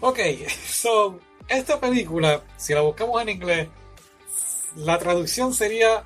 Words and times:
Ok, 0.00 0.18
so, 0.66 1.18
esta 1.48 1.80
película, 1.80 2.42
si 2.56 2.74
la 2.74 2.80
buscamos 2.80 3.20
en 3.22 3.28
inglés, 3.28 3.68
la 4.76 4.98
traducción 4.98 5.52
sería 5.52 6.04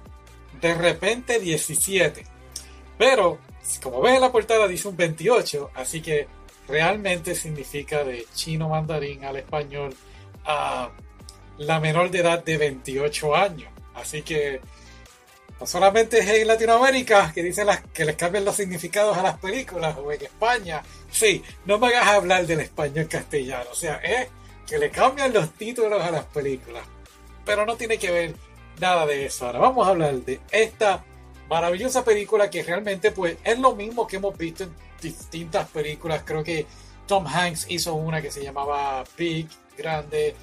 de 0.60 0.74
repente 0.74 1.38
17. 1.38 2.24
Pero, 2.98 3.38
como 3.82 4.00
ves 4.00 4.14
en 4.14 4.20
la 4.20 4.32
portada, 4.32 4.66
dice 4.66 4.88
un 4.88 4.96
28, 4.96 5.70
así 5.74 6.00
que 6.00 6.26
realmente 6.66 7.34
significa 7.34 8.04
de 8.04 8.26
chino 8.34 8.68
mandarín 8.68 9.24
al 9.24 9.36
español 9.36 9.94
a 10.44 10.90
la 11.58 11.80
menor 11.80 12.10
de 12.10 12.20
edad 12.20 12.42
de 12.42 12.56
28 12.56 13.34
años. 13.36 13.70
Así 13.94 14.22
que 14.22 14.60
solamente 15.66 16.18
es 16.18 16.28
en 16.28 16.46
Latinoamérica 16.46 17.32
que 17.32 17.42
dicen 17.42 17.66
las, 17.66 17.80
que 17.92 18.04
les 18.04 18.16
cambian 18.16 18.44
los 18.44 18.56
significados 18.56 19.16
a 19.16 19.22
las 19.22 19.38
películas 19.38 19.96
o 19.96 20.10
en 20.12 20.22
España. 20.22 20.82
Sí, 21.10 21.42
no 21.64 21.78
me 21.78 21.88
hagas 21.88 22.08
hablar 22.08 22.46
del 22.46 22.60
español 22.60 23.08
castellano. 23.08 23.70
O 23.70 23.74
sea, 23.74 23.96
es 23.96 24.28
que 24.66 24.78
le 24.78 24.90
cambian 24.90 25.32
los 25.32 25.52
títulos 25.54 26.02
a 26.02 26.10
las 26.10 26.24
películas. 26.26 26.84
Pero 27.44 27.66
no 27.66 27.76
tiene 27.76 27.98
que 27.98 28.10
ver 28.10 28.34
nada 28.80 29.06
de 29.06 29.26
eso. 29.26 29.46
Ahora 29.46 29.58
vamos 29.58 29.86
a 29.86 29.90
hablar 29.90 30.14
de 30.14 30.40
esta 30.50 31.04
maravillosa 31.48 32.04
película 32.04 32.50
que 32.50 32.62
realmente 32.62 33.10
pues 33.10 33.36
es 33.44 33.58
lo 33.58 33.74
mismo 33.74 34.06
que 34.06 34.16
hemos 34.16 34.36
visto 34.36 34.64
en 34.64 34.74
distintas 35.00 35.68
películas. 35.68 36.22
Creo 36.24 36.42
que 36.42 36.66
Tom 37.06 37.26
Hanks 37.26 37.66
hizo 37.68 37.94
una 37.94 38.22
que 38.22 38.30
se 38.30 38.42
llamaba 38.42 39.04
Big, 39.16 39.48
grande. 39.76 40.34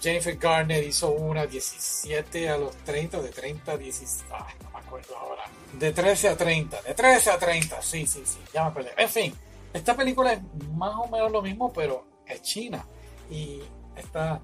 Jennifer 0.00 0.36
Garner 0.36 0.84
hizo 0.84 1.10
una 1.10 1.46
17 1.46 2.48
a 2.48 2.56
los 2.56 2.76
30, 2.78 3.22
de 3.22 3.28
30 3.30 3.72
a 3.72 3.76
16, 3.76 4.24
no 4.62 4.70
me 4.70 4.78
acuerdo 4.78 5.16
ahora. 5.16 5.44
De 5.78 5.92
13 5.92 6.28
a 6.28 6.36
30, 6.36 6.82
de 6.82 6.94
13 6.94 7.30
a 7.30 7.38
30, 7.38 7.82
sí, 7.82 8.06
sí, 8.06 8.22
sí, 8.24 8.38
ya 8.52 8.64
me 8.64 8.70
acuerdo. 8.70 8.90
En 8.96 9.08
fin, 9.08 9.34
esta 9.72 9.96
película 9.96 10.32
es 10.32 10.40
más 10.74 10.94
o 10.96 11.06
menos 11.08 11.30
lo 11.30 11.42
mismo, 11.42 11.72
pero 11.72 12.06
es 12.26 12.42
china. 12.42 12.86
Y 13.30 13.60
está 13.96 14.40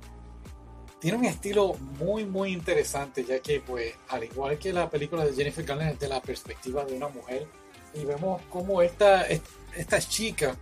tiene 1.02 1.19
un 1.19 1.25
estilo 1.25 1.75
muy 1.98 2.25
muy 2.25 2.53
interesante 2.53 3.25
ya 3.25 3.41
que 3.41 3.59
pues 3.61 3.92
al 4.09 4.22
igual 4.22 4.56
que 4.56 4.72
la 4.72 4.89
película 4.89 5.25
de 5.25 5.33
Jennifer 5.33 5.64
Garner 5.64 5.94
es 5.94 5.98
de 5.98 6.09
la 6.09 6.22
perspectiva 6.22 6.84
de 6.84 6.94
una 6.94 7.09
mujer 7.09 7.48
y 7.92 8.05
vemos 8.05 8.41
cómo 8.50 8.83
esta, 8.83 9.27
esta 9.27 9.98
chica 9.98 10.56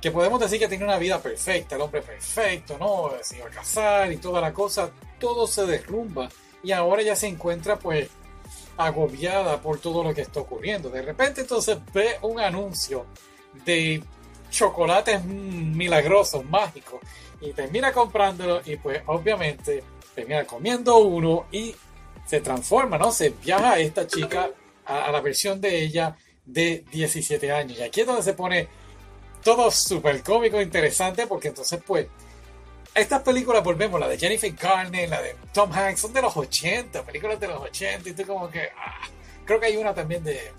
que 0.00 0.10
podemos 0.10 0.40
decir 0.40 0.58
que 0.58 0.68
tiene 0.68 0.84
una 0.84 0.98
vida 0.98 1.20
perfecta, 1.20 1.76
el 1.76 1.82
hombre 1.82 2.02
perfecto, 2.02 2.78
¿no? 2.78 3.10
Se 3.22 3.38
iba 3.38 3.46
a 3.46 3.50
casar 3.50 4.10
y 4.12 4.16
toda 4.16 4.40
la 4.40 4.52
cosa, 4.52 4.90
todo 5.18 5.46
se 5.46 5.66
derrumba 5.66 6.28
y 6.62 6.72
ahora 6.72 7.02
ya 7.02 7.14
se 7.14 7.26
encuentra 7.26 7.78
pues 7.78 8.08
agobiada 8.76 9.60
por 9.60 9.78
todo 9.78 10.02
lo 10.02 10.14
que 10.14 10.22
está 10.22 10.40
ocurriendo. 10.40 10.88
De 10.88 11.02
repente 11.02 11.42
entonces 11.42 11.78
ve 11.92 12.16
un 12.22 12.40
anuncio 12.40 13.06
de 13.64 14.02
chocolates 14.50 15.24
milagrosos, 15.24 16.44
mágicos 16.44 17.00
y 17.40 17.52
termina 17.52 17.92
comprándolo 17.92 18.62
y 18.64 18.76
pues 18.76 19.02
obviamente 19.06 19.84
termina 20.14 20.44
comiendo 20.44 20.98
uno 20.98 21.46
y 21.52 21.74
se 22.26 22.40
transforma, 22.40 22.96
¿no? 22.98 23.12
Se 23.12 23.30
viaja 23.30 23.78
esta 23.78 24.06
chica 24.06 24.50
a, 24.84 25.10
la 25.10 25.20
versión 25.20 25.60
de 25.60 25.82
ella 25.82 26.16
de 26.44 26.84
17 26.90 27.50
años. 27.52 27.78
Y 27.78 27.82
aquí 27.82 28.00
es 28.00 28.06
donde 28.06 28.22
se 28.22 28.34
pone 28.34 28.68
todo 29.42 29.70
súper 29.70 30.22
cómico, 30.22 30.60
interesante, 30.60 31.26
porque 31.26 31.48
entonces 31.48 31.80
pues 31.86 32.06
estas 32.94 33.22
películas, 33.22 33.62
volvemos, 33.62 34.00
la 34.00 34.08
de 34.08 34.18
Jennifer 34.18 34.52
Garner, 34.52 35.08
la 35.08 35.22
de 35.22 35.36
Tom 35.52 35.70
Hanks, 35.72 36.00
son 36.00 36.12
de 36.12 36.22
los 36.22 36.36
80, 36.36 37.02
películas 37.04 37.38
de 37.38 37.48
los 37.48 37.60
80, 37.62 38.08
y 38.08 38.12
tú 38.12 38.26
como 38.26 38.50
que, 38.50 38.68
ah, 38.76 39.08
creo 39.44 39.60
que 39.60 39.66
hay 39.66 39.76
una 39.76 39.94
también 39.94 40.24
de, 40.24 40.52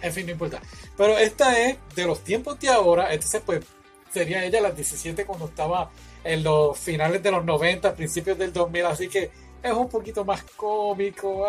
en 0.00 0.12
fin, 0.12 0.26
no 0.26 0.32
importa. 0.32 0.60
Pero 0.96 1.18
esta 1.18 1.58
es 1.58 1.76
de 1.94 2.06
los 2.06 2.22
tiempos 2.22 2.58
de 2.60 2.68
ahora, 2.68 3.12
entonces 3.12 3.42
pues 3.44 3.64
sería 4.12 4.44
ella 4.44 4.60
las 4.60 4.76
17 4.76 5.26
cuando 5.26 5.46
estaba 5.46 5.90
en 6.24 6.42
los 6.42 6.78
finales 6.78 7.22
de 7.22 7.30
los 7.30 7.44
90, 7.44 7.94
principios 7.94 8.38
del 8.38 8.52
2000, 8.52 8.86
así 8.86 9.08
que 9.08 9.30
es 9.66 9.72
un 9.72 9.88
poquito 9.88 10.24
más 10.24 10.42
cómico, 10.56 11.46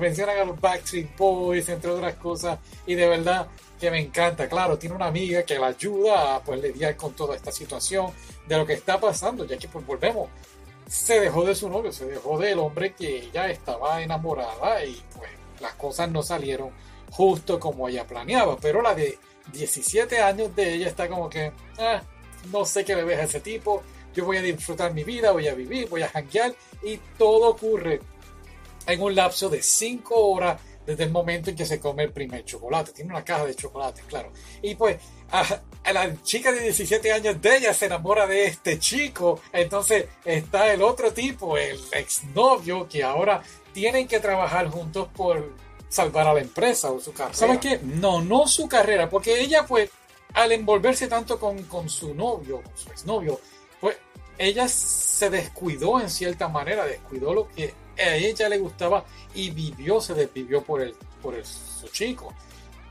mencionan 0.00 0.38
a 0.38 0.44
los 0.44 0.60
Backstreet 0.60 1.16
Boys, 1.16 1.68
entre 1.68 1.90
otras 1.90 2.14
cosas, 2.16 2.58
y 2.86 2.94
de 2.94 3.08
verdad 3.08 3.48
que 3.78 3.90
me 3.90 4.00
encanta, 4.00 4.48
claro, 4.48 4.78
tiene 4.78 4.94
una 4.94 5.06
amiga 5.06 5.42
que 5.42 5.58
la 5.58 5.68
ayuda 5.68 6.36
a 6.36 6.40
pues 6.40 6.60
lidiar 6.60 6.96
con 6.96 7.14
toda 7.14 7.34
esta 7.34 7.50
situación 7.50 8.12
de 8.46 8.56
lo 8.56 8.64
que 8.64 8.74
está 8.74 9.00
pasando, 9.00 9.44
ya 9.44 9.56
que 9.56 9.68
pues 9.68 9.84
volvemos, 9.84 10.28
se 10.86 11.20
dejó 11.20 11.44
de 11.44 11.54
su 11.54 11.68
novio, 11.68 11.92
se 11.92 12.06
dejó 12.06 12.38
del 12.38 12.58
hombre 12.58 12.92
que 12.92 13.24
ella 13.24 13.50
estaba 13.50 14.02
enamorada 14.02 14.84
y 14.84 15.02
pues 15.16 15.30
las 15.60 15.74
cosas 15.74 16.10
no 16.10 16.22
salieron 16.22 16.70
justo 17.10 17.58
como 17.58 17.88
ella 17.88 18.06
planeaba, 18.06 18.56
pero 18.56 18.82
la 18.82 18.94
de 18.94 19.18
17 19.52 20.20
años 20.20 20.54
de 20.54 20.74
ella 20.74 20.88
está 20.88 21.08
como 21.08 21.28
que, 21.28 21.52
ah, 21.78 22.02
no 22.50 22.64
sé 22.64 22.84
qué 22.84 22.94
le 22.94 23.04
ves 23.04 23.18
a 23.18 23.24
ese 23.24 23.40
tipo, 23.40 23.82
yo 24.14 24.24
voy 24.24 24.36
a 24.36 24.42
disfrutar 24.42 24.92
mi 24.92 25.04
vida, 25.04 25.32
voy 25.32 25.48
a 25.48 25.54
vivir, 25.54 25.88
voy 25.88 26.02
a 26.02 26.08
janguear 26.08 26.54
y 26.82 26.98
todo 27.18 27.50
ocurre 27.50 28.00
en 28.86 29.00
un 29.00 29.14
lapso 29.14 29.48
de 29.48 29.62
5 29.62 30.14
horas 30.14 30.60
desde 30.86 31.04
el 31.04 31.10
momento 31.10 31.50
en 31.50 31.56
que 31.56 31.64
se 31.64 31.78
come 31.78 32.04
el 32.04 32.12
primer 32.12 32.44
chocolate. 32.44 32.92
Tiene 32.92 33.12
una 33.12 33.24
caja 33.24 33.46
de 33.46 33.54
chocolate, 33.54 34.02
claro. 34.08 34.32
Y 34.60 34.74
pues 34.74 34.98
a, 35.30 35.60
la 35.92 36.22
chica 36.22 36.52
de 36.52 36.60
17 36.60 37.12
años 37.12 37.40
de 37.40 37.56
ella 37.56 37.74
se 37.74 37.86
enamora 37.86 38.26
de 38.26 38.46
este 38.46 38.78
chico. 38.78 39.40
Entonces 39.52 40.06
está 40.24 40.72
el 40.72 40.82
otro 40.82 41.12
tipo, 41.12 41.56
el 41.56 41.80
exnovio, 41.92 42.88
que 42.88 43.02
ahora 43.02 43.42
tienen 43.72 44.08
que 44.08 44.20
trabajar 44.20 44.68
juntos 44.68 45.08
por 45.14 45.52
salvar 45.88 46.26
a 46.26 46.34
la 46.34 46.40
empresa 46.40 46.90
o 46.90 47.00
su 47.00 47.12
carrera. 47.12 47.34
¿Sabes 47.34 47.58
qué? 47.58 47.78
No, 47.82 48.22
no 48.22 48.46
su 48.46 48.68
carrera, 48.68 49.08
porque 49.08 49.40
ella 49.40 49.66
pues 49.66 49.90
al 50.34 50.52
envolverse 50.52 51.08
tanto 51.08 51.38
con, 51.38 51.62
con 51.64 51.88
su 51.88 52.14
novio, 52.14 52.62
con 52.62 52.76
su 52.76 52.90
exnovio, 52.90 53.38
ella 54.42 54.66
se 54.66 55.30
descuidó 55.30 56.00
en 56.00 56.10
cierta 56.10 56.48
manera, 56.48 56.84
descuidó 56.84 57.32
lo 57.32 57.48
que 57.48 57.74
a 57.96 58.16
ella 58.16 58.48
le 58.48 58.58
gustaba 58.58 59.04
y 59.34 59.50
vivió, 59.50 60.00
se 60.00 60.14
desvivió 60.14 60.62
por 60.62 60.82
el, 60.82 60.94
por 61.22 61.34
su 61.46 61.86
chico. 61.88 62.34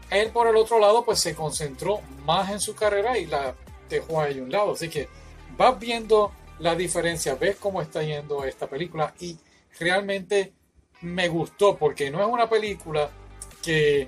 Él 0.09 0.29
por 0.29 0.47
el 0.47 0.56
otro 0.56 0.79
lado 0.79 1.03
pues 1.03 1.19
se 1.19 1.35
concentró 1.35 2.00
más 2.25 2.50
en 2.51 2.62
su 2.62 2.73
carrera 2.73 3.17
y 3.17 3.25
la 3.25 3.53
dejó 3.89 4.22
ahí 4.22 4.39
un 4.39 4.50
lado. 4.50 4.72
Así 4.72 4.88
que 4.88 5.09
vas 5.57 5.78
viendo 5.78 6.31
la 6.59 6.73
diferencia, 6.73 7.35
ves 7.35 7.57
cómo 7.57 7.81
está 7.81 8.01
yendo 8.01 8.45
esta 8.45 8.68
película 8.68 9.13
y 9.19 9.38
realmente 9.78 10.53
me 11.01 11.28
gustó 11.28 11.75
porque 11.75 12.09
no 12.09 12.22
es 12.22 12.28
una 12.28 12.50
película 12.50 13.09
que 13.62 14.07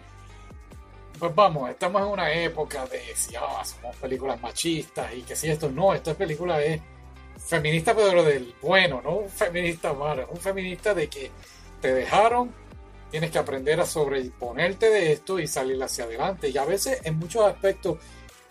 pues 1.19 1.35
vamos, 1.35 1.69
estamos 1.69 2.01
en 2.01 2.07
una 2.07 2.31
época 2.31 2.85
de 2.85 3.01
si 3.15 3.35
ah, 3.35 3.63
somos 3.65 3.95
películas 3.97 4.41
machistas 4.41 5.13
y 5.13 5.23
que 5.23 5.35
si 5.35 5.49
esto 5.49 5.69
no, 5.69 5.93
esta 5.93 6.13
película 6.13 6.61
es 6.63 6.81
feminista 7.37 7.95
pero 7.95 8.23
del 8.23 8.55
bueno, 8.61 9.01
no 9.01 9.17
un 9.17 9.29
feminista 9.29 9.93
malo, 9.93 10.27
un 10.31 10.37
feminista 10.37 10.93
de 10.93 11.07
que 11.07 11.31
te 11.81 11.93
dejaron, 11.93 12.53
tienes 13.11 13.29
que 13.29 13.37
aprender 13.37 13.79
a 13.79 13.85
sobreponerte 13.85 14.89
de 14.89 15.11
esto 15.13 15.39
y 15.39 15.47
salir 15.47 15.81
hacia 15.83 16.05
adelante. 16.05 16.49
Y 16.49 16.57
a 16.57 16.65
veces 16.65 17.01
en 17.03 17.19
muchos 17.19 17.45
aspectos, 17.45 17.97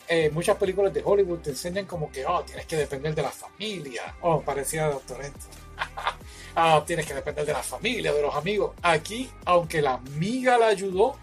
eh, 0.06 0.30
muchas 0.30 0.56
películas 0.56 0.92
de 0.92 1.02
Hollywood 1.04 1.38
te 1.38 1.50
enseñan 1.50 1.86
como 1.86 2.12
que, 2.12 2.24
oh, 2.26 2.42
tienes 2.42 2.66
que 2.66 2.76
depender 2.76 3.14
de 3.14 3.22
la 3.22 3.30
familia. 3.30 4.14
Oh, 4.20 4.40
parecía 4.40 4.86
Doctor 4.88 5.18
ah, 6.56 6.84
tienes 6.86 7.06
que 7.06 7.14
depender 7.14 7.46
de 7.46 7.52
la 7.52 7.62
familia, 7.62 8.12
de 8.12 8.22
los 8.22 8.34
amigos. 8.34 8.72
Aquí, 8.82 9.30
aunque 9.46 9.82
la 9.82 9.94
amiga 9.94 10.58
la 10.58 10.68
ayudó, 10.68 11.16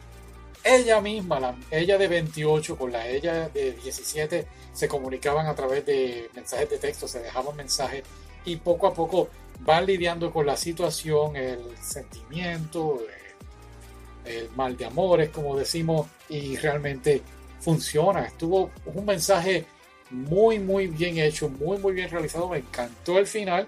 ella 0.64 1.02
misma, 1.02 1.40
la, 1.40 1.56
ella 1.72 1.98
de 1.98 2.08
28 2.08 2.78
con 2.78 2.92
la 2.92 3.08
ella 3.08 3.50
de 3.50 3.74
17, 3.74 4.48
se 4.74 4.88
comunicaban 4.88 5.48
a 5.48 5.56
través 5.56 5.86
de 5.86 6.30
mensajes 6.34 6.70
de 6.70 6.78
texto, 6.78 7.08
se 7.08 7.20
dejaban 7.20 7.56
mensajes 7.56 8.04
y 8.46 8.58
poco 8.58 8.88
a 8.88 8.94
poco 8.94 9.30
van 9.62 9.86
lidiando 9.86 10.32
con 10.32 10.46
la 10.46 10.56
situación, 10.56 11.36
el 11.36 11.60
sentimiento, 11.78 13.02
el, 14.26 14.50
mal 14.52 14.78
de 14.78 14.86
amores, 14.86 15.30
como 15.30 15.58
decimos, 15.58 16.08
y 16.30 16.56
realmente 16.58 17.22
funciona. 17.60 18.26
Estuvo 18.26 18.70
un 18.86 19.06
mensaje 19.06 19.66
muy, 20.12 20.60
muy 20.60 20.88
bien 20.88 21.18
hecho, 21.18 21.50
muy, 21.50 21.78
muy 21.80 21.94
bien 21.94 22.10
realizado. 22.10 22.48
Me 22.48 22.60
encantó 22.60 23.18
el 23.18 23.26
final. 23.26 23.66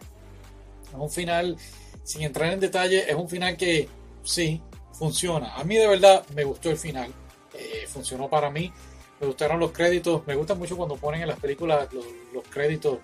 Es 0.87 0.93
un 0.93 1.09
final, 1.09 1.57
sin 2.03 2.21
entrar 2.21 2.53
en 2.53 2.59
detalle, 2.59 3.09
es 3.09 3.15
un 3.15 3.27
final 3.27 3.57
que 3.57 3.89
sí, 4.23 4.61
funciona. 4.93 5.55
A 5.55 5.63
mí 5.63 5.77
de 5.77 5.87
verdad 5.87 6.23
me 6.35 6.43
gustó 6.43 6.69
el 6.69 6.77
final. 6.77 7.11
Eh, 7.53 7.85
funcionó 7.87 8.29
para 8.29 8.49
mí. 8.49 8.71
Me 9.19 9.27
gustaron 9.27 9.59
los 9.59 9.71
créditos. 9.71 10.25
Me 10.27 10.35
gusta 10.35 10.55
mucho 10.55 10.77
cuando 10.77 10.95
ponen 10.97 11.21
en 11.21 11.27
las 11.27 11.39
películas 11.39 11.87
los, 11.93 12.05
créditos, 12.49 12.99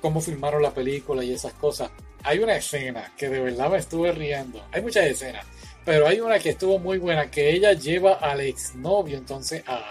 cómo 0.00 0.20
filmaron 0.20 0.62
la 0.62 0.72
película 0.72 1.22
y 1.24 1.32
esas 1.32 1.52
cosas. 1.54 1.90
Hay 2.22 2.38
una 2.38 2.56
escena 2.56 3.12
que 3.16 3.28
de 3.28 3.40
verdad 3.40 3.70
me 3.70 3.78
estuve 3.78 4.12
riendo. 4.12 4.62
Hay 4.72 4.82
muchas 4.82 5.04
escenas. 5.06 5.46
Pero 5.84 6.06
hay 6.06 6.20
una 6.20 6.38
que 6.38 6.50
estuvo 6.50 6.78
muy 6.78 6.96
buena, 6.98 7.30
que 7.30 7.50
ella 7.50 7.74
lleva 7.74 8.14
al 8.14 8.40
exnovio 8.40 9.18
entonces 9.18 9.62
a, 9.66 9.84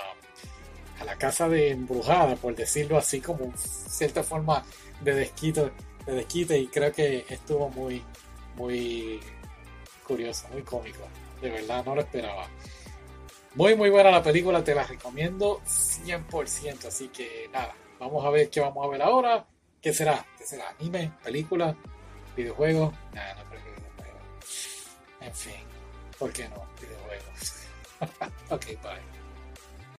a 1.00 1.06
la 1.06 1.16
casa 1.18 1.48
de 1.48 1.70
embrujada, 1.70 2.36
por 2.36 2.56
decirlo 2.56 2.98
así, 2.98 3.22
como 3.22 3.54
cierta 3.56 4.24
forma 4.24 4.64
de 5.02 5.14
desquite, 5.14 5.72
de 6.06 6.14
desquite 6.14 6.58
y 6.58 6.68
creo 6.68 6.92
que 6.92 7.26
estuvo 7.30 7.70
muy, 7.70 8.02
muy 8.56 9.20
curioso, 10.14 10.48
muy 10.50 10.62
cómico 10.62 11.08
de 11.44 11.50
verdad 11.50 11.84
no 11.86 11.96
lo 11.96 12.02
esperaba. 12.02 12.48
Muy 13.56 13.76
muy 13.76 13.90
buena 13.90 14.10
la 14.10 14.24
película, 14.24 14.64
te 14.64 14.74
la 14.74 14.84
recomiendo 14.84 15.62
100%, 15.66 16.86
así 16.86 17.10
que 17.10 17.50
nada, 17.52 17.76
vamos 18.00 18.26
a 18.26 18.30
ver 18.30 18.50
qué 18.50 18.62
vamos 18.62 18.84
a 18.86 18.90
ver 18.90 19.02
ahora. 19.02 19.46
¿Qué 19.82 19.94
será? 19.94 20.26
¿Qué 20.38 20.46
será? 20.46 20.70
¿Anime? 20.70 21.12
¿Película? 21.24 21.76
¿Videojuego? 22.36 22.94
Nah, 23.14 23.34
no 23.36 23.50
creo 23.50 23.64
que 23.64 23.72
videojuego. 23.72 24.20
En 25.20 25.34
fin, 25.36 25.66
¿por 26.18 26.32
qué 26.32 26.48
no? 26.48 26.66
Videojuegos. 26.82 27.68
ok, 28.50 28.66
bye. 28.82 29.23